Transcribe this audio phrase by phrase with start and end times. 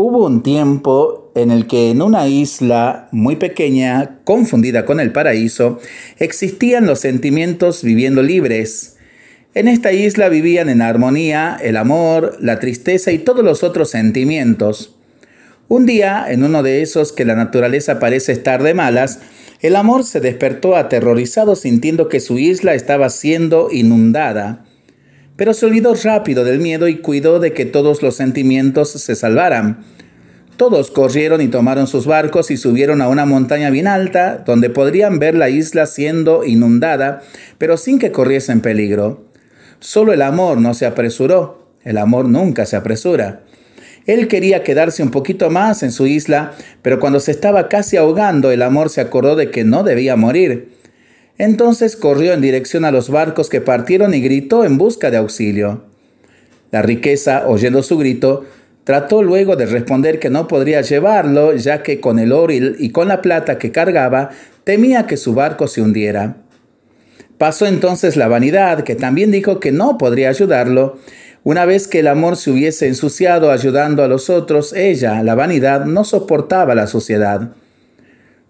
[0.00, 5.80] Hubo un tiempo en el que en una isla muy pequeña, confundida con el paraíso,
[6.20, 8.96] existían los sentimientos viviendo libres.
[9.54, 14.94] En esta isla vivían en armonía el amor, la tristeza y todos los otros sentimientos.
[15.66, 19.18] Un día, en uno de esos que la naturaleza parece estar de malas,
[19.62, 24.64] el amor se despertó aterrorizado sintiendo que su isla estaba siendo inundada
[25.38, 29.84] pero se olvidó rápido del miedo y cuidó de que todos los sentimientos se salvaran.
[30.56, 35.20] Todos corrieron y tomaron sus barcos y subieron a una montaña bien alta, donde podrían
[35.20, 37.22] ver la isla siendo inundada,
[37.56, 39.26] pero sin que corriesen peligro.
[39.78, 41.68] Solo el amor no se apresuró.
[41.84, 43.42] El amor nunca se apresura.
[44.06, 48.50] Él quería quedarse un poquito más en su isla, pero cuando se estaba casi ahogando,
[48.50, 50.77] el amor se acordó de que no debía morir.
[51.38, 55.84] Entonces corrió en dirección a los barcos que partieron y gritó en busca de auxilio.
[56.72, 58.44] La riqueza, oyendo su grito,
[58.84, 63.08] trató luego de responder que no podría llevarlo, ya que con el oro y con
[63.08, 64.30] la plata que cargaba,
[64.64, 66.38] temía que su barco se hundiera.
[67.38, 70.98] Pasó entonces la vanidad, que también dijo que no podría ayudarlo.
[71.44, 75.84] Una vez que el amor se hubiese ensuciado ayudando a los otros, ella, la vanidad,
[75.84, 77.52] no soportaba la suciedad.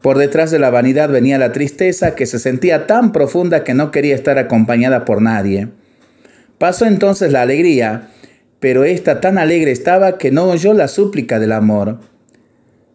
[0.02, 3.90] Por detrás de la vanidad venía la tristeza que se sentía tan profunda que no
[3.90, 5.68] quería estar acompañada por nadie.
[6.58, 8.10] Pasó entonces la alegría,
[8.60, 11.98] pero ésta tan alegre estaba que no oyó la súplica del amor.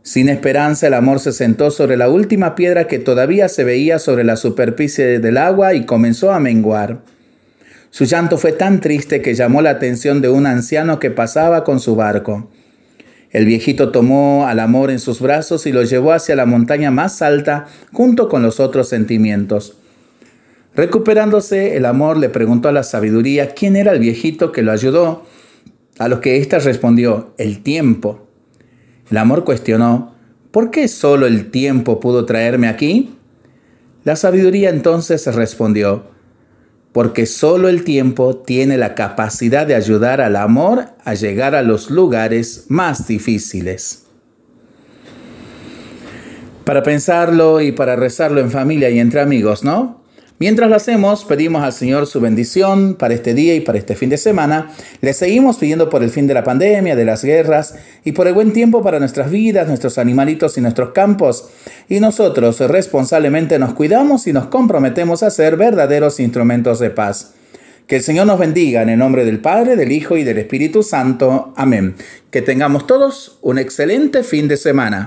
[0.02, 4.26] Sin esperanza el amor se sentó sobre la última piedra que todavía se veía sobre
[4.26, 7.02] la superficie del agua y comenzó a menguar.
[7.90, 11.80] Su llanto fue tan triste que llamó la atención de un anciano que pasaba con
[11.80, 12.50] su barco.
[13.34, 17.24] El viejito tomó al amor en sus brazos y lo llevó hacia la montaña más
[17.24, 19.76] alta junto con los otros sentimientos.
[20.76, 25.24] Recuperándose, el amor le preguntó a la sabiduría quién era el viejito que lo ayudó,
[25.98, 28.28] a lo que ésta respondió, el tiempo.
[29.10, 30.14] El amor cuestionó,
[30.52, 33.16] ¿por qué solo el tiempo pudo traerme aquí?
[34.04, 36.13] La sabiduría entonces respondió,
[36.94, 41.90] porque solo el tiempo tiene la capacidad de ayudar al amor a llegar a los
[41.90, 44.06] lugares más difíciles.
[46.64, 50.03] Para pensarlo y para rezarlo en familia y entre amigos, ¿no?
[50.40, 54.10] Mientras lo hacemos, pedimos al Señor su bendición para este día y para este fin
[54.10, 54.72] de semana.
[55.00, 58.34] Le seguimos pidiendo por el fin de la pandemia, de las guerras y por el
[58.34, 61.50] buen tiempo para nuestras vidas, nuestros animalitos y nuestros campos.
[61.88, 67.36] Y nosotros responsablemente nos cuidamos y nos comprometemos a ser verdaderos instrumentos de paz.
[67.88, 70.84] Que el Señor nos bendiga en el nombre del Padre, del Hijo y del Espíritu
[70.84, 71.54] Santo.
[71.58, 71.96] Amén.
[72.32, 75.02] Que tengamos todos un excelente fin de semana.